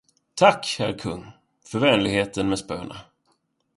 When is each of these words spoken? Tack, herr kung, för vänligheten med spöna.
Tack, 0.35 0.75
herr 0.79 0.93
kung, 0.99 1.31
för 1.65 1.79
vänligheten 1.79 2.49
med 2.49 2.59
spöna. 2.59 2.97